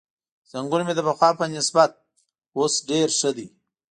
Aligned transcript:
زنګون 0.51 0.81
مې 0.87 0.93
د 0.95 0.99
پخوا 1.07 1.29
په 1.39 1.45
نسبت 1.55 1.91
اوس 2.57 2.73
ډېر 2.89 3.07
ښه 3.19 3.31
دی. 3.37 3.47